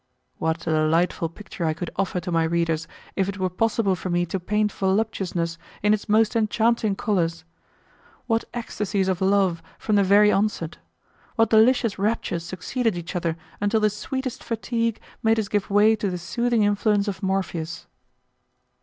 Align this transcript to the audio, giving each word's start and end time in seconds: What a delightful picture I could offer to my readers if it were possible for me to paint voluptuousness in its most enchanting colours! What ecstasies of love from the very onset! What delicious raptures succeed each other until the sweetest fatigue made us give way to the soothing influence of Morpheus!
What 0.39 0.65
a 0.65 0.71
delightful 0.71 1.29
picture 1.29 1.63
I 1.63 1.75
could 1.75 1.91
offer 1.95 2.19
to 2.21 2.31
my 2.31 2.43
readers 2.43 2.87
if 3.15 3.29
it 3.29 3.37
were 3.37 3.51
possible 3.51 3.95
for 3.95 4.09
me 4.09 4.25
to 4.25 4.39
paint 4.39 4.71
voluptuousness 4.71 5.59
in 5.83 5.93
its 5.93 6.09
most 6.09 6.35
enchanting 6.35 6.95
colours! 6.95 7.43
What 8.25 8.43
ecstasies 8.51 9.07
of 9.07 9.21
love 9.21 9.61
from 9.77 9.97
the 9.97 10.03
very 10.03 10.31
onset! 10.31 10.77
What 11.35 11.51
delicious 11.51 11.99
raptures 11.99 12.43
succeed 12.43 12.87
each 12.87 13.15
other 13.15 13.37
until 13.59 13.79
the 13.79 13.91
sweetest 13.91 14.43
fatigue 14.43 14.99
made 15.21 15.37
us 15.37 15.47
give 15.49 15.69
way 15.69 15.95
to 15.97 16.09
the 16.09 16.17
soothing 16.17 16.63
influence 16.63 17.07
of 17.07 17.21
Morpheus! 17.21 17.85